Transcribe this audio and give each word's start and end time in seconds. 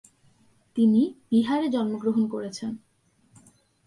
তিনি 0.75 1.01
বিহারে 1.31 1.67
জন্ম 1.69 1.93
গ্রহণ 1.97 2.23
করেছেন। 2.27 2.71